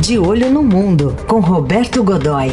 De 0.00 0.18
Olho 0.18 0.50
no 0.50 0.62
Mundo, 0.62 1.14
com 1.28 1.40
Roberto 1.40 2.02
Godoy. 2.02 2.46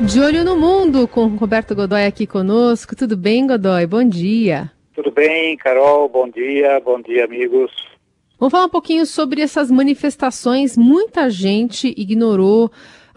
De 0.00 0.20
Olho 0.20 0.42
no 0.42 0.56
Mundo, 0.56 1.06
com 1.06 1.28
Roberto 1.28 1.76
Godoy 1.76 2.06
aqui 2.06 2.26
conosco. 2.26 2.96
Tudo 2.96 3.16
bem, 3.16 3.46
Godoy? 3.46 3.86
Bom 3.86 4.02
dia. 4.02 4.72
Tudo 4.96 5.12
bem, 5.12 5.56
Carol? 5.56 6.08
Bom 6.08 6.28
dia, 6.28 6.80
bom 6.80 7.00
dia, 7.00 7.24
amigos. 7.24 7.70
Vamos 8.36 8.50
falar 8.50 8.66
um 8.66 8.70
pouquinho 8.70 9.06
sobre 9.06 9.42
essas 9.42 9.70
manifestações. 9.70 10.76
Muita 10.76 11.30
gente 11.30 11.94
ignorou 11.96 12.68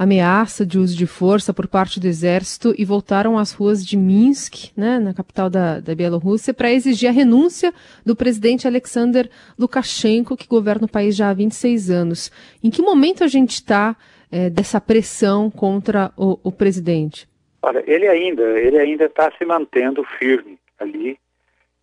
ameaça 0.02 0.66
de 0.66 0.80
uso 0.80 0.98
de 0.98 1.06
força 1.06 1.54
por 1.54 1.68
parte 1.68 2.00
do 2.00 2.08
exército 2.08 2.74
e 2.76 2.84
voltaram 2.84 3.38
às 3.38 3.52
ruas 3.52 3.86
de 3.86 3.96
Minsk, 3.96 4.72
né, 4.76 4.98
na 4.98 5.14
capital 5.14 5.48
da, 5.48 5.80
da 5.80 5.94
Bielorrússia, 5.94 6.56
para 6.56 6.72
exigir 6.72 7.08
a 7.08 7.12
renúncia 7.12 7.72
do 8.04 8.16
presidente 8.16 8.66
Alexander 8.66 9.30
Lukashenko, 9.60 10.36
que 10.36 10.48
governa 10.48 10.86
o 10.86 10.92
país 10.92 11.16
já 11.16 11.30
há 11.30 11.34
26 11.36 11.92
anos. 11.92 12.32
Em 12.64 12.72
que 12.72 12.82
momento 12.82 13.24
a 13.24 13.28
gente 13.28 13.52
está 13.52 13.96
é, 14.32 14.50
dessa 14.50 14.82
pressão 14.82 15.52
contra 15.52 16.12
o, 16.18 16.40
o, 16.44 16.52
presidente? 16.52 17.30
Olha, 17.62 17.84
ele 17.86 18.08
ainda 18.08 18.42
ele 18.60 18.80
ainda 18.80 19.06
está 19.06 19.32
se 19.38 19.46
mantendo 19.46 20.04
firme 20.18 20.58
ali 20.80 21.16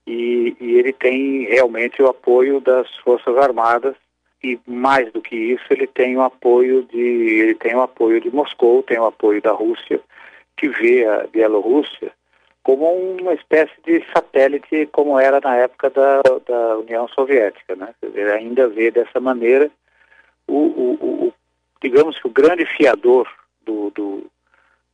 e, 0.05 0.57
e 0.61 0.73
ele 0.73 0.93
tem 0.93 1.45
realmente 1.45 2.03
o 2.03 2.09
apoio 2.09 2.61
das 2.61 2.93
forças 2.97 3.37
armadas 3.37 3.95
e 4.43 4.59
mais 4.67 5.13
do 5.13 5.21
que 5.21 5.35
isso 5.37 5.65
ele 5.71 5.87
tem 5.87 6.17
o 6.17 6.23
apoio 6.23 6.85
de 6.85 6.99
ele 6.99 7.55
tem 7.55 7.75
o 7.75 7.83
apoio 7.83 8.21
de 8.21 8.31
Moscou, 8.31 8.83
tem 8.83 8.99
o 8.99 9.07
apoio 9.07 9.43
da 9.43 9.53
Rússia, 9.53 10.01
que 10.57 10.69
vê 10.69 11.05
a 11.07 11.27
Bielorrússia 11.27 12.13
como 12.63 12.93
uma 12.93 13.33
espécie 13.33 13.73
de 13.85 14.05
satélite 14.15 14.87
como 14.93 15.19
era 15.19 15.41
na 15.41 15.57
época 15.57 15.89
da, 15.91 16.21
da 16.47 16.79
União 16.79 17.09
Soviética, 17.09 17.75
né? 17.75 17.95
Ele 18.03 18.31
ainda 18.31 18.69
vê 18.69 18.91
dessa 18.91 19.19
maneira 19.19 19.71
o, 20.47 20.55
o, 20.55 21.29
o 21.29 21.35
digamos 21.83 22.19
que 22.19 22.27
o 22.27 22.31
grande 22.31 22.67
fiador 22.67 23.27
do, 23.63 23.91
do, 23.91 24.31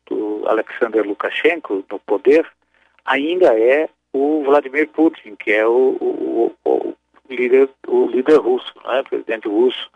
do 0.06 0.42
Alexander 0.46 1.04
Lukashenko 1.04 1.84
no 1.90 1.98
poder 1.98 2.46
ainda 3.04 3.58
é 3.58 3.88
o 4.12 4.42
Vladimir 4.44 4.88
Putin, 4.88 5.34
que 5.36 5.50
é 5.50 5.66
o, 5.66 5.96
o, 6.00 6.52
o, 6.64 6.94
líder, 7.28 7.68
o 7.86 8.06
líder 8.06 8.36
russo, 8.36 8.72
né, 8.84 9.00
o 9.00 9.04
presidente 9.04 9.48
russo, 9.48 9.90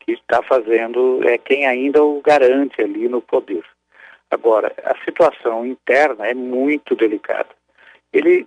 que 0.00 0.12
está 0.12 0.42
fazendo, 0.42 1.20
é 1.28 1.36
quem 1.38 1.66
ainda 1.66 2.02
o 2.02 2.20
garante 2.20 2.80
ali 2.80 3.08
no 3.08 3.20
poder. 3.20 3.64
Agora, 4.30 4.74
a 4.84 4.96
situação 5.04 5.64
interna 5.64 6.26
é 6.26 6.34
muito 6.34 6.94
delicada. 6.94 7.48
Ele, 8.12 8.46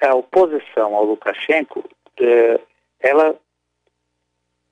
a 0.00 0.14
oposição 0.14 0.94
ao 0.94 1.04
Lukashenko, 1.04 1.84
é, 2.20 2.60
ela 3.00 3.36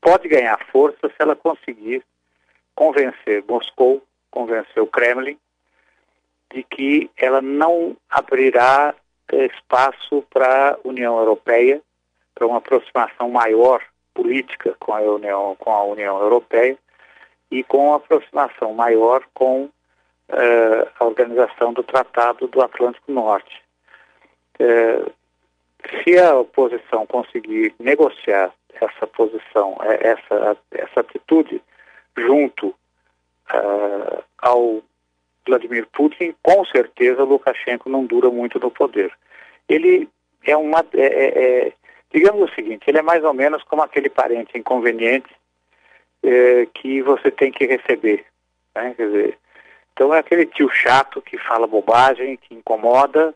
pode 0.01 0.29
ganhar 0.29 0.59
força 0.71 1.09
se 1.09 1.15
ela 1.19 1.35
conseguir 1.35 2.03
convencer 2.75 3.45
Moscou, 3.49 4.03
convencer 4.31 4.83
o 4.83 4.87
Kremlin, 4.87 5.39
de 6.53 6.63
que 6.63 7.11
ela 7.17 7.41
não 7.41 7.97
abrirá 8.09 8.95
é, 9.33 9.47
espaço 9.47 10.23
para 10.31 10.75
a 10.75 10.79
União 10.85 11.19
Europeia 11.19 11.81
para 12.37 12.47
uma 12.47 12.59
aproximação 12.59 13.31
maior 13.31 13.83
política 14.15 14.77
com 14.79 14.95
a 14.95 15.01
União, 15.01 15.57
com 15.59 15.73
a 15.73 15.83
União 15.85 16.21
Europeia 16.21 16.79
e 17.51 17.65
com 17.65 17.89
uma 17.89 17.97
aproximação 17.97 18.75
maior 18.75 19.25
com 19.35 19.65
uh, 19.65 20.89
a 20.99 21.05
organização 21.05 21.73
do 21.73 21.83
Tratado 21.83 22.47
do 22.47 22.63
Atlântico 22.63 23.11
Norte. 23.11 23.63
Uh, 24.61 25.11
se 26.05 26.19
a 26.19 26.37
oposição 26.37 27.07
conseguir 27.07 27.75
negociar 27.79 28.53
essa 28.75 29.07
posição, 29.07 29.77
eh, 29.83 30.11
essa, 30.11 30.57
essa 30.73 31.01
atitude, 31.01 31.63
junto 32.17 32.69
uh, 32.69 34.23
ao 34.39 34.83
Vladimir 35.47 35.87
Putin, 35.93 36.35
com 36.43 36.65
certeza 36.67 37.23
Lukashenko 37.23 37.89
não 37.89 38.05
dura 38.05 38.31
muito 38.31 38.59
no 38.59 38.71
poder. 38.71 39.13
Ele 39.69 40.09
é 40.45 40.57
uma. 40.57 40.85
É, 40.95 41.67
é, 41.67 41.73
Digamos 42.13 42.51
o 42.51 42.55
seguinte, 42.55 42.85
ele 42.87 42.99
é 42.99 43.03
mais 43.03 43.25
ou 43.25 43.35
menos 43.35 43.63
como 43.65 43.83
aquele 43.83 44.09
parente 44.09 44.57
inconveniente 44.57 45.29
é, 46.23 46.67
que 46.75 47.03
você 47.03 47.31
tem 47.31 47.51
que 47.51 47.67
receber. 47.67 48.25
Né? 48.75 48.95
Quer 48.97 49.07
dizer, 49.07 49.39
então 49.93 50.15
é 50.15 50.19
aquele 50.19 50.47
tio 50.47 50.69
chato 50.71 51.23
que 51.23 51.39
fala 51.39 51.67
bobagem, 51.67 52.37
que 52.37 52.55
incomoda 52.55 53.35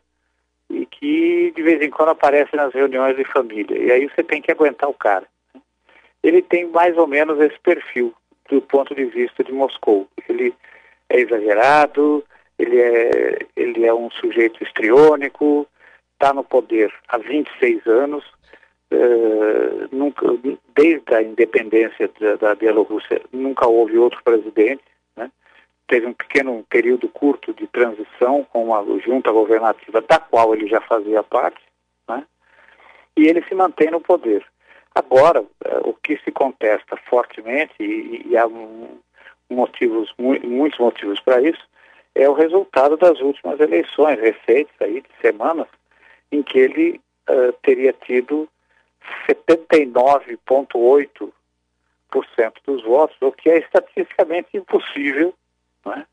e 0.68 0.86
que 0.86 1.52
de 1.54 1.62
vez 1.62 1.82
em 1.82 1.90
quando 1.90 2.10
aparece 2.10 2.54
nas 2.54 2.72
reuniões 2.72 3.16
de 3.16 3.24
família. 3.24 3.76
E 3.76 3.90
aí 3.90 4.08
você 4.08 4.22
tem 4.22 4.40
que 4.40 4.52
aguentar 4.52 4.88
o 4.88 4.94
cara. 4.94 5.26
Né? 5.54 5.60
Ele 6.22 6.42
tem 6.42 6.66
mais 6.68 6.96
ou 6.96 7.06
menos 7.06 7.40
esse 7.40 7.58
perfil 7.60 8.14
do 8.48 8.60
ponto 8.60 8.94
de 8.94 9.04
vista 9.04 9.42
de 9.42 9.52
Moscou. 9.52 10.08
Ele 10.28 10.54
é 11.08 11.20
exagerado, 11.20 12.24
ele 12.58 12.80
é, 12.80 13.38
ele 13.56 13.86
é 13.86 13.94
um 13.94 14.10
sujeito 14.10 14.62
estriônico, 14.62 15.66
está 16.12 16.34
no 16.34 16.44
poder 16.44 16.92
há 17.08 17.16
26 17.16 17.86
anos, 17.86 18.24
Uh, 18.92 19.88
nunca, 19.92 20.26
desde 20.74 21.14
a 21.14 21.22
independência 21.22 22.10
da, 22.18 22.34
da, 22.36 22.54
Bielorrússia, 22.56 23.22
nunca 23.32 23.68
houve 23.68 23.96
outro 23.96 24.20
presidente. 24.24 24.82
Né? 25.16 25.30
Teve 25.86 26.06
um 26.06 26.12
pequeno 26.12 26.64
período 26.68 27.08
curto 27.08 27.54
de 27.54 27.68
transição 27.68 28.44
com 28.52 28.64
uma 28.64 28.84
junta 29.00 29.30
governativa 29.30 30.00
da 30.00 30.18
qual 30.18 30.54
ele 30.54 30.66
já 30.66 30.80
fazia 30.80 31.22
parte, 31.22 31.62
né? 32.08 32.24
e 33.16 33.28
ele 33.28 33.42
se 33.44 33.54
mantém 33.54 33.90
no 33.90 34.00
poder. 34.00 34.44
Agora, 34.92 35.40
uh, 35.40 35.46
o 35.84 35.94
que 35.94 36.18
se 36.24 36.32
contesta 36.32 36.96
fortemente, 37.08 37.74
e, 37.78 38.26
e 38.26 38.36
há 38.36 38.48
motivos, 39.48 40.12
mu 40.18 40.38
muitos 40.42 40.80
motivos 40.80 41.20
para 41.20 41.40
isso, 41.40 41.62
é 42.14 42.28
o 42.28 42.34
resultado 42.34 42.96
das 42.96 43.20
últimas 43.20 43.60
eleições 43.60 44.18
recentes, 44.18 44.74
aí, 44.80 45.00
de 45.00 45.08
semanas, 45.20 45.68
em 46.32 46.42
que 46.42 46.58
ele 46.58 47.00
uh, 47.28 47.52
teria 47.62 47.92
tido 47.92 48.48
79,8% 49.28 51.32
dos 52.66 52.82
votos, 52.82 53.16
o 53.20 53.30
que 53.32 53.50
é 53.50 53.58
estatisticamente 53.58 54.56
impossível. 54.56 55.34
Né? 55.84 56.06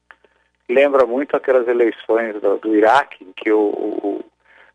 Lembra 0.70 1.06
muito 1.06 1.36
aquelas 1.36 1.68
eleições 1.68 2.40
do, 2.42 2.58
do 2.58 2.76
Iraque, 2.76 3.24
em 3.24 3.32
que 3.34 3.52
o, 3.52 3.60
o 3.60 4.26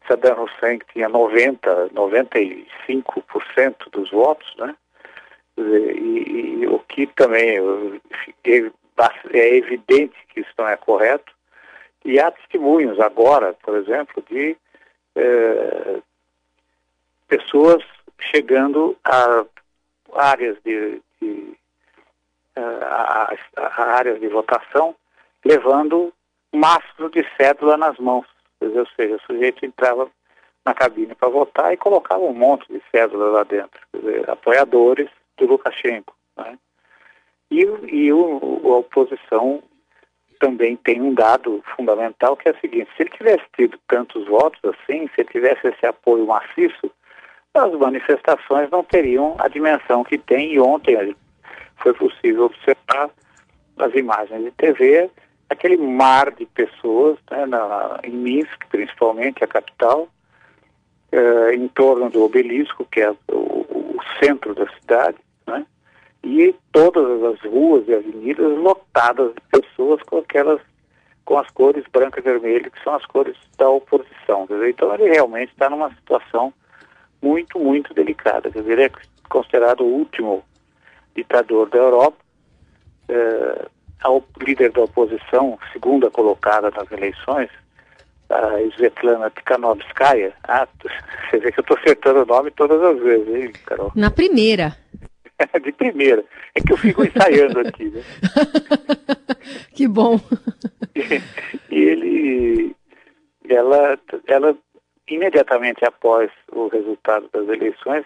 Saddam 0.08 0.44
Hussein 0.44 0.78
tinha 0.92 1.08
90, 1.08 1.90
95% 1.90 3.90
dos 3.90 4.10
votos, 4.10 4.54
né? 4.56 4.74
E, 5.56 6.62
e, 6.62 6.66
o 6.66 6.78
que 6.80 7.06
também 7.08 7.58
é, 8.44 8.70
é 9.32 9.56
evidente 9.56 10.16
que 10.28 10.40
isso 10.40 10.50
não 10.58 10.66
é 10.66 10.76
correto. 10.76 11.32
E 12.04 12.18
há 12.18 12.30
testemunhos 12.30 12.98
agora, 12.98 13.52
por 13.62 13.76
exemplo, 13.76 14.24
de 14.28 14.56
eh, 15.14 16.00
pessoas 17.28 17.84
chegando 18.30 18.96
a 19.04 19.44
áreas 20.14 20.56
de, 20.64 21.00
de 21.20 21.56
a, 22.56 23.34
a, 23.56 23.82
áreas 23.96 24.20
de 24.20 24.28
votação, 24.28 24.94
levando 25.44 26.12
mastro 26.52 27.10
de 27.10 27.26
cédula 27.36 27.76
nas 27.76 27.98
mãos. 27.98 28.26
Ou 28.60 28.86
seja, 28.96 29.16
o 29.16 29.20
sujeito 29.22 29.64
entrava 29.64 30.10
na 30.64 30.74
cabine 30.74 31.14
para 31.14 31.28
votar 31.28 31.72
e 31.72 31.76
colocava 31.76 32.22
um 32.22 32.34
monte 32.34 32.72
de 32.72 32.80
cédula 32.90 33.30
lá 33.30 33.44
dentro, 33.44 33.80
dizer, 33.94 34.28
apoiadores 34.30 35.08
do 35.36 35.46
Lukashenko. 35.46 36.14
Né? 36.36 36.58
E, 37.50 37.62
e 37.62 38.12
o, 38.12 38.60
a 38.64 38.76
oposição 38.78 39.62
também 40.38 40.76
tem 40.76 41.00
um 41.00 41.14
dado 41.14 41.62
fundamental 41.76 42.36
que 42.36 42.48
é 42.48 42.52
o 42.52 42.60
seguinte, 42.60 42.90
se 42.96 43.02
ele 43.02 43.10
tivesse 43.10 43.44
tido 43.56 43.78
tantos 43.86 44.26
votos 44.26 44.60
assim, 44.64 45.08
se 45.08 45.20
ele 45.20 45.30
tivesse 45.30 45.68
esse 45.68 45.86
apoio 45.86 46.26
maciço, 46.26 46.90
as 47.54 47.72
manifestações 47.72 48.70
não 48.70 48.82
teriam 48.82 49.36
a 49.38 49.48
dimensão 49.48 50.02
que 50.02 50.18
tem. 50.18 50.54
E 50.54 50.60
ontem 50.60 51.14
foi 51.76 51.92
possível 51.94 52.46
observar 52.46 53.10
as 53.78 53.94
imagens 53.94 54.44
de 54.44 54.50
TV, 54.52 55.10
aquele 55.50 55.76
mar 55.76 56.30
de 56.30 56.46
pessoas 56.46 57.18
né, 57.30 57.46
na, 57.46 58.00
em 58.04 58.10
Minsk, 58.12 58.66
principalmente, 58.70 59.44
a 59.44 59.46
capital, 59.46 60.08
eh, 61.10 61.54
em 61.54 61.68
torno 61.68 62.08
do 62.10 62.22
obelisco, 62.22 62.86
que 62.90 63.00
é 63.00 63.10
o, 63.10 63.16
o 63.32 63.96
centro 64.22 64.54
da 64.54 64.66
cidade, 64.74 65.18
né, 65.46 65.66
e 66.22 66.54
todas 66.70 67.22
as 67.24 67.40
ruas 67.40 67.86
e 67.88 67.94
avenidas 67.94 68.58
lotadas 68.58 69.32
de 69.34 69.60
pessoas 69.60 70.02
com 70.02 70.18
aquelas 70.18 70.60
com 71.24 71.38
as 71.38 71.48
cores 71.50 71.84
branca 71.92 72.18
e 72.18 72.22
vermelha, 72.22 72.68
que 72.68 72.82
são 72.82 72.94
as 72.94 73.06
cores 73.06 73.36
da 73.56 73.68
oposição. 73.68 74.46
Então 74.68 74.92
ele 74.92 75.08
realmente 75.08 75.52
está 75.52 75.70
numa 75.70 75.88
situação 75.94 76.52
muito, 77.22 77.58
muito 77.58 77.94
delicada. 77.94 78.50
Quer 78.50 78.60
dizer, 78.60 78.72
ele 78.72 78.84
é 78.84 78.90
considerado 79.28 79.82
o 79.82 79.86
último 79.98 80.44
ditador 81.14 81.68
da 81.68 81.78
Europa. 81.78 82.16
É, 83.08 83.66
o 84.08 84.22
líder 84.40 84.72
da 84.72 84.82
oposição, 84.82 85.58
segunda 85.72 86.10
colocada 86.10 86.70
nas 86.70 86.90
eleições, 86.90 87.48
a 88.28 88.60
Svetlana 88.74 89.30
Tikhanovskaya. 89.30 90.32
Ah, 90.44 90.66
você 91.30 91.38
vê 91.38 91.52
que 91.52 91.60
eu 91.60 91.62
estou 91.62 91.76
acertando 91.78 92.22
o 92.22 92.26
nome 92.26 92.50
todas 92.50 92.82
as 92.82 93.00
vezes, 93.00 93.34
hein, 93.34 93.52
Carol? 93.66 93.92
Na 93.94 94.10
primeira. 94.10 94.76
De 95.62 95.72
primeira. 95.72 96.24
É 96.54 96.60
que 96.60 96.72
eu 96.72 96.76
fico 96.76 97.04
ensaiando 97.04 97.60
aqui, 97.60 97.84
né? 97.84 98.02
que 99.74 99.88
bom. 99.88 100.20
E, 101.70 101.76
ele, 101.76 102.76
ela, 103.48 103.98
ela, 104.26 104.56
imediatamente 105.14 105.84
após 105.84 106.30
o 106.50 106.68
resultado 106.68 107.28
das 107.32 107.48
eleições 107.48 108.04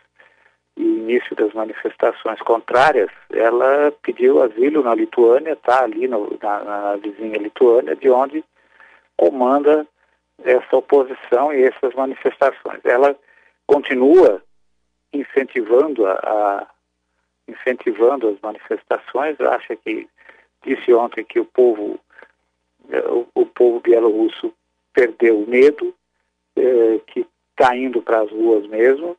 e 0.76 0.82
início 0.82 1.34
das 1.36 1.52
manifestações 1.52 2.40
contrárias, 2.40 3.10
ela 3.32 3.92
pediu 4.02 4.42
asilo 4.42 4.82
na 4.82 4.94
Lituânia, 4.94 5.52
está 5.52 5.84
ali 5.84 6.06
no, 6.06 6.38
na, 6.42 6.64
na 6.64 6.96
vizinha 6.96 7.38
Lituânia, 7.38 7.96
de 7.96 8.10
onde 8.10 8.44
comanda 9.16 9.86
essa 10.44 10.76
oposição 10.76 11.52
e 11.52 11.64
essas 11.64 11.94
manifestações. 11.94 12.80
Ela 12.84 13.16
continua 13.66 14.42
incentivando 15.12 16.06
a, 16.06 16.12
a, 16.12 16.66
incentivando 17.48 18.28
as 18.28 18.40
manifestações, 18.40 19.40
acha 19.40 19.74
que 19.76 20.06
disse 20.62 20.92
ontem 20.92 21.24
que 21.24 21.40
o 21.40 21.44
povo 21.44 21.98
eh, 22.90 23.08
o, 23.08 23.26
o 23.34 23.46
povo 23.46 23.80
bielorrusso 23.80 24.52
perdeu 24.92 25.40
o 25.40 25.48
medo, 25.48 25.94
eh, 26.56 27.00
que 27.06 27.26
está 27.50 27.76
indo 27.76 28.02
para 28.02 28.20
as 28.20 28.30
ruas 28.30 28.66
mesmo, 28.66 29.16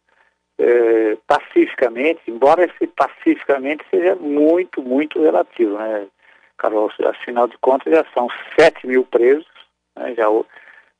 eh, 0.60 1.18
pacificamente, 1.28 2.22
embora 2.28 2.66
esse 2.66 2.88
pacificamente 2.88 3.86
seja 3.90 4.16
muito, 4.16 4.82
muito 4.82 5.22
relativo, 5.22 5.78
né, 5.78 6.08
Carol? 6.58 6.92
Afinal 7.06 7.48
de 7.48 7.58
contas 7.60 7.94
já 7.94 8.06
são 8.14 8.28
7 8.58 8.88
mil 8.88 9.06
presos, 9.06 9.48
né, 9.96 10.16
já 10.16 10.26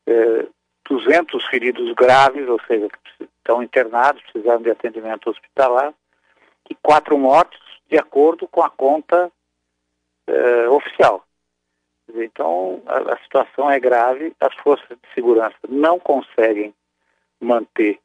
é, 0.08 0.48
200 0.88 1.46
feridos 1.48 1.94
graves, 1.94 2.48
ou 2.48 2.60
seja, 2.68 2.88
que 2.88 3.24
estão 3.38 3.62
internados, 3.62 4.22
precisando 4.24 4.64
de 4.64 4.72
atendimento 4.72 5.30
hospitalar, 5.30 5.94
e 6.70 6.76
quatro 6.76 7.18
mortes, 7.18 7.60
de 7.90 7.98
acordo 7.98 8.48
com 8.48 8.62
a 8.62 8.70
conta 8.70 9.32
é, 10.28 10.70
oficial. 10.70 11.27
Então, 12.16 12.82
a, 12.86 13.14
a, 13.14 13.18
situação 13.18 13.70
é 13.70 13.80
grave, 13.80 14.34
as 14.40 14.54
forças 14.56 14.90
de 14.90 15.14
segurança 15.14 15.56
não 15.68 16.00
conseguem 16.00 16.74
manter, 17.40 18.00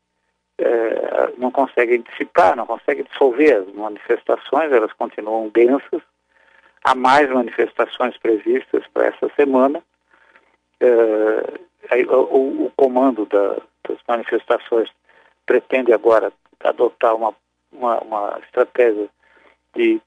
é, 0.58 1.32
não 1.38 1.50
conseguem 1.50 2.02
dissipar, 2.02 2.56
não 2.56 2.66
conseguem 2.66 3.04
dissolver 3.04 3.62
as 3.62 3.75
manifestações, 3.75 4.72
elas 4.72 4.93
continuam 4.93 5.49
densas. 5.49 6.02
Há 6.84 6.94
mais 6.94 7.31
manifestações 7.31 8.16
previstas 8.19 8.84
para 8.93 9.06
essa 9.06 9.31
semana. 9.37 9.82
É, 10.81 12.05
o, 12.08 12.66
o, 12.66 12.72
comando 12.76 13.25
da, 13.26 13.56
das 13.88 13.98
manifestações 14.08 14.90
pretende 15.46 15.93
agora 15.93 16.32
adotar 16.60 17.14
uma, 17.14 17.34
uma, 17.72 18.00
uma 18.00 18.40
estratégia 18.44 19.08
de 19.75 20.00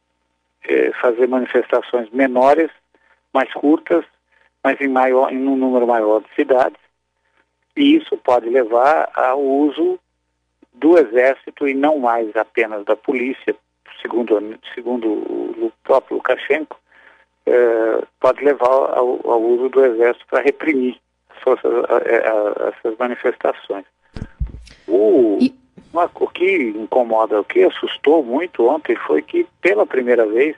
é, 0.67 0.91
fazer 0.93 1.27
manifestações 1.27 2.09
menores, 2.09 2.69
mais 3.35 3.53
curtas, 3.53 4.03
mas 4.63 4.79
em, 4.81 4.87
maior, 4.87 5.31
em 5.31 5.47
um 5.47 5.55
número 5.55 5.85
maior 5.85 6.21
de 6.21 6.33
cidades. 6.33 6.79
E 7.75 7.95
isso 7.95 8.17
pode 8.17 8.49
levar 8.49 9.11
ao 9.13 9.39
uso 9.39 9.99
do 10.73 10.97
exército 10.97 11.67
e 11.67 11.73
não 11.73 11.99
mais 11.99 12.35
apenas 12.35 12.83
da 12.85 12.95
polícia, 12.95 13.55
segundo, 14.01 14.57
segundo 14.73 15.07
o 15.07 15.71
próprio 15.83 16.17
Lukashenko, 16.17 16.79
é, 17.45 18.03
pode 18.19 18.43
levar 18.43 18.67
ao, 18.67 19.19
ao 19.29 19.41
uso 19.41 19.69
do 19.69 19.85
exército 19.85 20.25
para 20.27 20.41
reprimir 20.41 20.97
forças, 21.43 21.71
essas 22.73 22.97
manifestações. 22.97 23.85
O, 24.87 25.37
uma, 25.93 26.09
o 26.15 26.27
que 26.27 26.69
incomoda, 26.69 27.39
o 27.39 27.43
que 27.43 27.63
assustou 27.63 28.23
muito 28.23 28.65
ontem 28.67 28.95
foi 28.95 29.21
que, 29.21 29.45
pela 29.61 29.85
primeira 29.85 30.25
vez, 30.25 30.55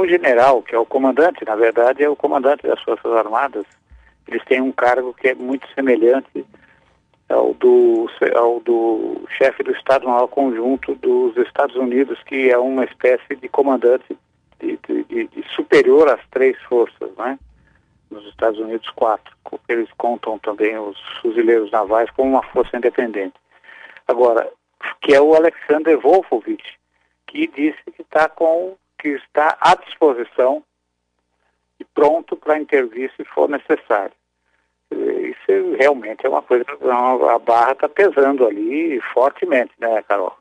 um 0.00 0.08
general, 0.08 0.62
que 0.62 0.74
é 0.74 0.78
o 0.78 0.86
comandante, 0.86 1.44
na 1.44 1.56
verdade, 1.56 2.02
é 2.02 2.08
o 2.08 2.16
comandante 2.16 2.66
das 2.66 2.80
Forças 2.82 3.12
Armadas, 3.12 3.64
eles 4.28 4.44
têm 4.44 4.60
um 4.60 4.72
cargo 4.72 5.14
que 5.14 5.28
é 5.28 5.34
muito 5.34 5.66
semelhante 5.74 6.44
ao 7.28 7.54
do, 7.54 8.08
ao 8.34 8.60
do 8.60 9.26
chefe 9.36 9.62
do 9.62 9.72
Estado-Maior 9.72 10.28
Conjunto 10.28 10.94
dos 10.96 11.36
Estados 11.36 11.76
Unidos, 11.76 12.22
que 12.24 12.50
é 12.50 12.58
uma 12.58 12.84
espécie 12.84 13.36
de 13.36 13.48
comandante 13.48 14.16
de, 14.60 14.78
de, 14.86 15.28
de 15.28 15.44
superior 15.54 16.08
às 16.08 16.20
três 16.30 16.60
forças, 16.62 17.10
né? 17.16 17.38
nos 18.10 18.24
Estados 18.26 18.58
Unidos 18.58 18.88
quatro. 18.90 19.34
Eles 19.68 19.88
contam 19.96 20.38
também 20.38 20.78
os 20.78 20.98
fuzileiros 21.20 21.70
navais 21.70 22.10
como 22.10 22.30
uma 22.30 22.42
força 22.42 22.76
independente. 22.76 23.34
Agora, 24.06 24.48
que 25.00 25.14
é 25.14 25.20
o 25.20 25.34
Alexander 25.34 25.98
Wolfowitz, 25.98 26.64
que 27.26 27.48
disse 27.48 27.82
que 27.94 28.02
está 28.02 28.28
com 28.28 28.76
que 28.98 29.08
está 29.08 29.56
à 29.60 29.74
disposição 29.74 30.62
e 31.80 31.84
pronto 31.84 32.36
para 32.36 32.58
intervir 32.58 33.12
se 33.16 33.24
for 33.24 33.48
necessário. 33.48 34.14
Isso 34.90 35.76
realmente 35.78 36.24
é 36.24 36.28
uma 36.28 36.42
coisa, 36.42 36.64
a 37.30 37.38
barra 37.38 37.72
está 37.72 37.88
pesando 37.88 38.46
ali 38.46 39.00
fortemente, 39.12 39.72
né, 39.78 40.02
Carol? 40.02 40.36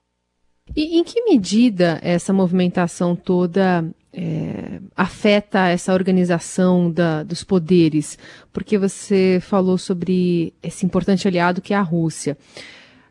E 0.76 1.00
em 1.00 1.04
que 1.04 1.22
medida 1.24 2.00
essa 2.02 2.34
movimentação 2.34 3.16
toda 3.16 3.86
é, 4.14 4.80
afeta 4.96 5.68
essa 5.68 5.94
organização 5.94 6.92
da, 6.92 7.24
dos 7.24 7.44
poderes? 7.44 8.18
Porque 8.52 8.78
você 8.78 9.40
falou 9.42 9.78
sobre 9.78 10.54
esse 10.64 10.86
importante 10.86 11.28
aliado 11.28 11.62
que 11.62 11.74
é 11.74 11.78
a 11.78 11.82
Rússia. 11.82 12.38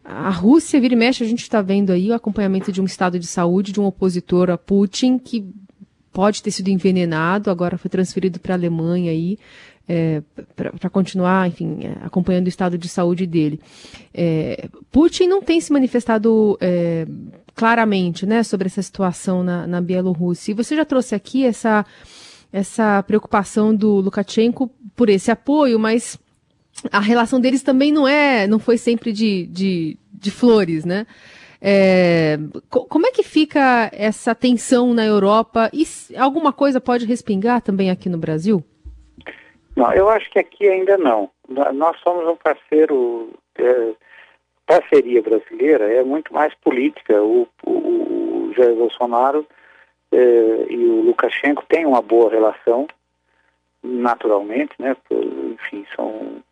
A 0.05 0.29
Rússia, 0.29 0.79
vira 0.81 0.93
e 0.93 0.97
mexe, 0.97 1.25
a 1.25 1.27
gente 1.27 1.43
está 1.43 1.63
vendo 1.63 1.91
aí 1.91 2.11
o 2.11 2.15
acompanhamento 2.15 2.71
de 2.71 2.81
um 2.81 2.85
estado 2.85 3.19
de 3.19 3.27
saúde 3.27 3.73
de 3.73 3.81
um 3.81 3.87
opositor 3.87 4.51
a 4.51 4.59
Putin 4.59 5.19
que 5.19 5.47
pode 6.13 6.43
ter 6.43 6.51
sido 6.51 6.69
envenenado, 6.69 7.51
agora 7.51 7.79
foi 7.79 7.89
transferido 7.89 8.39
para 8.39 8.55
a 8.55 8.57
Alemanha 8.57 9.11
aí, 9.11 9.39
é, 9.89 10.23
para 10.55 10.91
continuar, 10.91 11.49
enfim, 11.49 11.79
é, 11.83 12.05
acompanhando 12.05 12.47
o 12.47 12.49
estado 12.49 12.77
de 12.77 12.89
saúde 12.89 13.27
dele. 13.27 13.59
É, 14.13 14.69
Putin 14.93 15.27
não 15.27 15.43
tem 15.43 15.61
se 15.61 15.73
manifestado 15.73 16.57
é, 16.61 17.07
claramente, 17.55 18.27
né, 18.27 18.43
sobre 18.43 18.67
essa 18.67 18.83
situação 18.83 19.43
na, 19.43 19.67
na 19.67 19.81
Bielorrússia. 19.81 20.53
E 20.53 20.55
você 20.55 20.77
já 20.77 20.85
trouxe 20.85 21.15
aqui 21.15 21.45
essa, 21.45 21.85
essa 22.53 23.03
preocupação 23.03 23.75
do 23.75 24.01
Lukashenko 24.01 24.71
por 24.95 25.09
esse 25.09 25.31
apoio, 25.31 25.79
mas 25.79 26.19
a 26.93 27.01
relação 27.01 27.41
deles 27.41 27.63
também 27.63 27.93
não 27.93 28.07
é, 28.07 28.47
não 28.47 28.59
foi 28.59 28.77
sempre 28.77 29.13
de, 29.13 29.47
de, 29.47 29.97
de 30.13 30.31
flores, 30.31 30.85
né? 30.85 31.07
É, 31.61 32.37
como 32.69 33.07
é 33.07 33.11
que 33.11 33.23
fica 33.23 33.91
essa 33.93 34.35
tensão 34.35 34.93
na 34.93 35.05
Europa 35.05 35.71
e 35.73 35.85
alguma 36.19 36.53
coisa 36.53 36.81
pode 36.81 37.07
respingar 37.07 37.63
também 37.63 37.91
aqui 37.91 38.09
no 38.09 38.19
Brasil? 38.19 38.63
Não, 39.75 39.91
eu 39.93 40.09
acho 40.11 40.31
que 40.31 40.39
aqui 40.39 40.69
ainda 40.69 40.99
não. 40.99 41.31
Nós 41.49 41.99
somos 42.01 42.29
um 42.29 42.37
parceiro 42.37 43.31
é, 43.57 43.93
parceria 44.67 45.23
brasileira 45.23 45.85
é 45.93 46.03
muito 46.03 46.33
mais 46.33 46.55
política. 46.57 47.23
O, 47.23 47.49
o, 47.65 47.71
o 47.71 48.53
Jair 48.55 48.75
Bolsonaro 48.75 49.47
eh, 50.13 50.67
e 50.71 50.77
o 50.77 51.03
Lukashenko 51.03 51.65
têm 51.69 51.87
uma 51.87 52.03
boa 52.03 52.31
relação, 52.31 52.87
naturalmente, 53.83 54.75
né? 54.79 54.97
Enfim, 55.11 55.85
são 55.95 56.43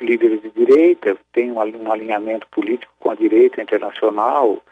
líderes 0.00 0.42
de 0.42 0.50
direita, 0.50 1.16
um, 1.36 1.84
um 1.84 1.92
alinhamento 1.92 2.46
político 2.50 2.92
com 2.98 3.10
a 3.10 3.14
direita 3.14 3.62
internacional, 3.62 4.62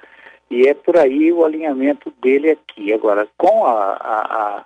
e 0.51 0.67
é 0.67 0.75
por 0.75 0.97
aí 0.97 1.33
o 1.33 1.45
alinhamento 1.45 2.13
dele 2.23 2.51
aqui. 2.51 2.93
Agora, 2.93 3.29
com 3.37 3.65
a, 3.65 3.93
a, 3.95 4.65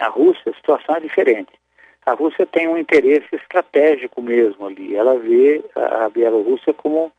a, 0.00 0.08
Rússia, 0.08 0.50
a 0.50 0.54
situação 0.54 0.96
é 0.96 1.00
diferente. 1.00 1.52
A 2.04 2.14
Rússia 2.14 2.46
tem 2.46 2.66
um 2.66 2.78
interesse 2.78 3.28
estratégico 3.32 4.22
mesmo 4.22 4.66
ali. 4.66 4.96
Ela 4.96 5.18
vê 5.18 5.62
a 5.74 6.08
Bielorrússia 6.08 6.72
como 6.72 7.12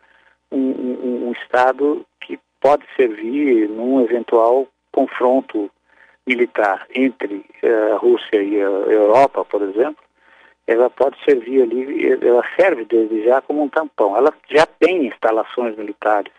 um, 0.52 0.58
um, 0.58 1.28
um 1.28 1.32
Estado 1.32 2.06
que 2.20 2.40
pode 2.60 2.84
servir 2.96 3.70
num 3.70 4.02
eventual 4.02 4.68
confronto 4.92 5.70
militar 6.26 6.86
entre 6.94 7.46
eh, 7.62 7.92
a 7.92 7.98
Rússia 7.98 8.42
e 8.42 8.56
a 8.62 8.66
Europa, 8.66 9.44
por 9.44 9.62
exemplo, 9.62 10.04
ela 10.66 10.90
pode 10.90 11.18
servir 11.24 11.64
ali, 11.64 12.26
ela 12.26 12.44
serve 12.56 12.86
desde 12.86 13.24
já 13.24 13.42
como 13.42 13.64
um 13.64 13.70
tampão. 13.70 14.16
Ela 14.16 14.34
já 14.50 14.66
tem 14.66 15.08
instalações 15.08 15.76
militares 15.76 16.32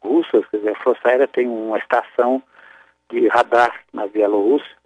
russas, 0.00 0.46
quer 0.48 0.58
dizer, 0.58 0.70
a 0.70 0.82
Força 0.82 1.08
Aérea 1.08 1.28
tem 1.28 1.46
uma 1.46 1.78
estação 1.78 2.42
de 3.10 3.28
radar 3.28 3.80
na 3.92 4.06
Bielorrússia 4.06 4.82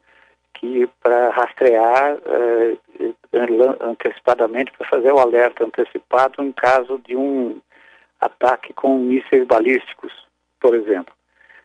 que 0.54 0.88
para 1.02 1.30
rastrear 1.30 2.18
eh, 2.24 2.76
antecipadamente, 3.80 4.72
para 4.72 4.88
fazer 4.88 5.12
o 5.12 5.18
alerta 5.18 5.64
antecipado 5.64 6.42
em 6.42 6.50
caso 6.52 6.98
de 7.06 7.14
um 7.14 7.60
ataque 8.20 8.72
com 8.72 8.98
mísseis 8.98 9.46
balísticos, 9.46 10.12
por 10.60 10.74
exemplo. 10.74 11.14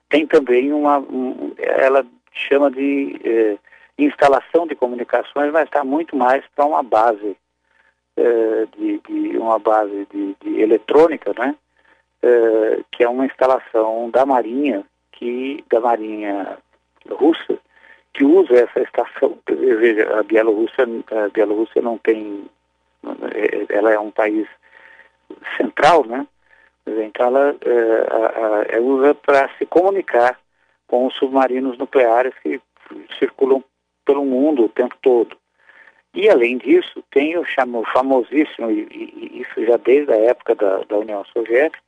Tem 0.09 0.27
também 0.27 0.73
uma, 0.73 0.99
um, 0.99 1.53
ela 1.57 2.05
chama 2.33 2.69
de 2.69 3.19
eh, 3.23 3.57
instalação 4.05 4.67
de 4.67 4.75
comunicações, 4.75 5.51
mas 5.51 5.65
está 5.65 5.83
muito 5.83 6.15
mais 6.15 6.43
para 6.55 6.65
uma 6.65 6.83
base 6.83 7.37
uh, 8.17 8.67
de, 8.77 8.99
de, 8.99 9.37
uma 9.37 9.59
base 9.59 10.07
de, 10.11 10.35
de 10.41 10.61
eletrônica, 10.61 11.33
né? 11.37 11.55
Uh, 12.23 12.83
que 12.91 13.03
é 13.03 13.09
uma 13.09 13.25
instalação 13.25 14.09
da 14.09 14.25
Marinha, 14.25 14.83
que 15.11 15.63
da 15.69 15.79
Marinha 15.79 16.57
russa, 17.09 17.57
que 18.13 18.23
usa 18.23 18.53
essa 18.53 18.79
estação. 18.81 19.37
Veja, 19.47 20.19
a 20.19 20.23
Bielorrússia, 20.23 20.85
a 20.85 21.29
Bielorrússia 21.29 21.81
não 21.81 21.97
tem, 21.97 22.45
ela 23.69 23.91
é 23.91 23.99
um 23.99 24.11
país 24.11 24.47
central, 25.57 26.05
né? 26.05 26.27
Então 26.85 27.27
ela 27.27 27.55
é, 28.69 28.79
usa 28.79 29.13
para 29.15 29.49
se 29.57 29.65
comunicar 29.65 30.39
com 30.87 31.05
os 31.05 31.15
submarinos 31.15 31.77
nucleares 31.77 32.33
que 32.41 32.59
circulam 33.17 33.63
pelo 34.05 34.25
mundo 34.25 34.65
o 34.65 34.69
tempo 34.69 34.95
todo. 35.01 35.37
E 36.13 36.29
além 36.29 36.57
disso, 36.57 37.03
tem 37.09 37.37
o, 37.37 37.45
famosíssimo, 37.93 38.69
e, 38.69 38.87
e, 38.91 39.41
isso 39.41 39.65
já 39.65 39.77
desde 39.77 40.11
a 40.11 40.17
época 40.17 40.55
da, 40.55 40.83
da 40.83 40.97
União 40.97 41.23
Soviética, 41.25 41.81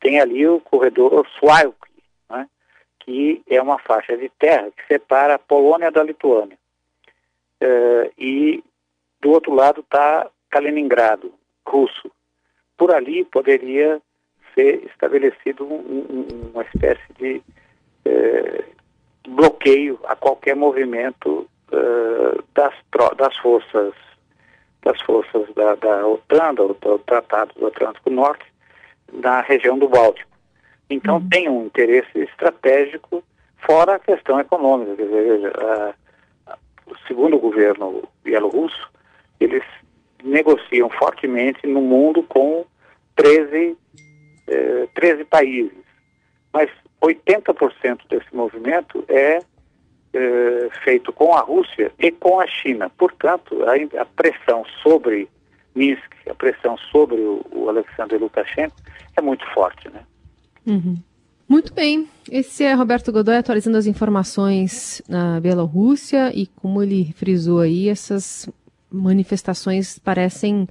tem 0.00 0.20
ali 0.20 0.46
o 0.46 0.60
corredor 0.60 1.26
Swalki, 1.38 1.90
né, 2.30 2.48
que 3.00 3.42
é 3.48 3.60
uma 3.60 3.78
faixa 3.78 4.16
de 4.16 4.28
terra 4.38 4.70
que 4.70 4.86
separa 4.86 5.34
a 5.34 5.38
Polônia 5.38 5.90
da 5.90 6.02
Lituânia. 6.02 6.56
Uh, 7.60 8.10
e 8.16 8.62
do 9.20 9.30
outro 9.30 9.52
lado 9.52 9.80
está 9.80 10.30
Kaliningrado, 10.48 11.34
russo. 11.66 12.10
Por 12.76 12.94
ali 12.94 13.24
poderia 13.24 14.00
ser 14.54 14.84
estabelecido 14.86 15.64
um, 15.64 15.74
um, 15.74 16.50
uma 16.52 16.62
espécie 16.62 17.12
de 17.18 17.42
uh, 18.06 18.77
bloqueio 19.28 19.98
a 20.04 20.16
qualquer 20.16 20.56
movimento 20.56 21.48
uh, 21.72 22.44
das, 22.54 22.74
das 23.16 23.36
forças 23.38 23.94
das 24.82 25.00
forças 25.02 25.52
da, 25.54 25.74
da 25.74 26.06
OTAN, 26.06 26.54
do, 26.54 26.68
do 26.80 26.98
Tratado 27.00 27.52
do 27.58 27.66
Atlântico 27.66 28.10
Norte, 28.10 28.44
na 29.12 29.40
região 29.40 29.78
do 29.78 29.88
Báltico. 29.88 30.30
Então 30.88 31.16
uhum. 31.16 31.28
tem 31.28 31.48
um 31.48 31.66
interesse 31.66 32.18
estratégico 32.18 33.22
fora 33.66 33.96
a 33.96 33.98
questão 33.98 34.40
econômica. 34.40 34.96
Quer 34.96 35.04
dizer, 35.04 35.52
segundo 37.06 37.36
o 37.36 37.40
governo 37.40 38.02
bielorrusso, 38.22 38.90
eles 39.40 39.64
negociam 40.22 40.88
fortemente 40.90 41.66
no 41.66 41.80
mundo 41.80 42.22
com 42.22 42.64
13, 43.16 43.76
eh, 44.48 44.88
13 44.94 45.24
países. 45.24 45.78
Mas 46.52 46.70
80% 47.02 48.00
desse 48.08 48.34
movimento 48.34 49.04
é 49.08 49.38
eh, 50.12 50.68
feito 50.84 51.12
com 51.12 51.34
a 51.34 51.40
Rússia 51.40 51.92
e 51.98 52.10
com 52.10 52.40
a 52.40 52.46
China. 52.46 52.90
Portanto, 52.90 53.62
a, 53.64 54.02
a 54.02 54.04
pressão 54.04 54.64
sobre 54.82 55.28
Minsk, 55.74 56.12
a 56.28 56.34
pressão 56.34 56.76
sobre 56.90 57.20
o, 57.20 57.44
o, 57.52 57.68
Alexander 57.68 58.18
Lukashenko 58.20 58.74
é 59.16 59.20
muito 59.20 59.44
forte, 59.52 59.88
né? 59.90 60.00
Uhum. 60.66 60.96
Muito 61.48 61.72
bem. 61.72 62.08
Esse 62.30 62.64
é 62.64 62.74
Roberto 62.74 63.12
Godoy 63.12 63.36
atualizando 63.36 63.78
as 63.78 63.86
informações 63.86 65.00
na 65.08 65.40
Bielorrússia 65.40 66.32
e 66.34 66.46
como 66.46 66.82
ele 66.82 67.12
frisou 67.14 67.60
aí, 67.60 67.88
essas 67.88 68.48
manifestações 68.90 69.98
parecem 69.98 70.66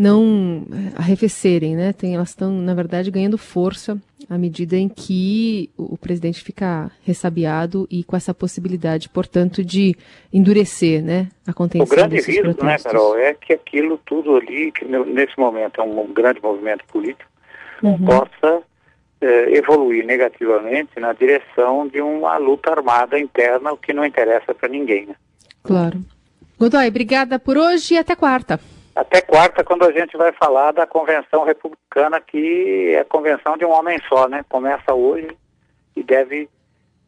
não 0.00 0.64
eh, 0.72 0.92
arrefecerem, 0.96 1.76
né? 1.76 1.92
Tem, 1.92 2.14
elas 2.14 2.30
estão, 2.30 2.50
na 2.50 2.72
verdade, 2.72 3.10
ganhando 3.10 3.36
força 3.36 3.98
à 4.30 4.38
medida 4.38 4.74
em 4.74 4.88
que 4.88 5.68
o, 5.76 5.98
presidente 5.98 6.42
fica 6.42 6.90
ressabiado 7.02 7.86
e 7.90 8.02
com 8.02 8.16
essa 8.16 8.32
possibilidade, 8.32 9.10
portanto, 9.10 9.62
de 9.62 9.94
endurecer, 10.32 11.02
né, 11.02 11.28
a 11.46 11.52
contenção 11.52 11.84
O 11.84 11.88
grande 11.88 12.16
risco, 12.16 12.32
né, 12.32 12.40
protestos. 12.54 12.64
né, 12.64 12.78
Carol, 12.78 13.18
é 13.18 13.34
que 13.34 13.52
aquilo 13.52 13.98
tudo 13.98 14.36
ali, 14.36 14.72
que 14.72 14.86
nesse 14.86 15.38
momento 15.38 15.80
é 15.80 15.84
um, 15.84 16.00
um 16.00 16.12
grande 16.14 16.40
movimento 16.42 16.84
político, 16.86 17.30
uhum. 17.82 17.98
possa 17.98 18.62
eh, 19.20 19.58
evoluir 19.58 20.06
negativamente 20.06 20.98
na 20.98 21.12
direção 21.12 21.86
de 21.88 22.00
uma 22.00 22.38
luta 22.38 22.70
armada 22.70 23.18
interna, 23.18 23.72
o 23.72 23.76
que 23.76 23.92
não 23.92 24.06
interessa 24.06 24.54
para 24.54 24.68
ninguém, 24.68 25.06
né? 25.06 25.14
Claro. 25.62 26.00
Godoy, 26.58 26.88
obrigada 26.88 27.38
por 27.38 27.58
hoje 27.58 27.94
e 27.94 27.98
até 27.98 28.16
quarta 28.16 28.58
até 28.94 29.20
quarta, 29.20 29.64
quando 29.64 29.84
a 29.84 29.92
gente 29.92 30.16
vai 30.16 30.32
falar 30.32 30.72
da 30.72 30.86
convenção 30.86 31.44
republicana, 31.44 32.20
que 32.20 32.92
é 32.94 33.00
a 33.00 33.04
convenção 33.04 33.56
de 33.56 33.64
um 33.64 33.70
homem 33.70 33.98
só, 34.08 34.28
né? 34.28 34.44
Começa 34.48 34.92
hoje 34.92 35.28
e 35.96 36.02
deve, 36.02 36.48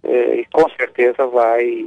eh, 0.05 0.37
e 0.37 0.45
com 0.47 0.69
certeza 0.71 1.27
vai 1.27 1.87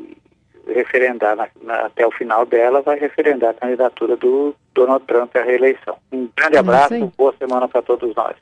referendar, 0.67 1.35
na, 1.35 1.47
na, 1.61 1.85
até 1.85 2.05
o 2.05 2.11
final 2.11 2.45
dela, 2.45 2.81
vai 2.81 2.99
referendar 2.99 3.51
a 3.51 3.53
candidatura 3.53 4.17
do 4.17 4.55
Donald 4.73 5.05
Trump 5.05 5.35
à 5.35 5.43
reeleição. 5.43 5.97
Um 6.11 6.29
grande 6.35 6.57
abraço, 6.57 7.13
boa 7.17 7.33
semana 7.37 7.67
para 7.67 7.81
todos 7.81 8.13
nós. 8.15 8.35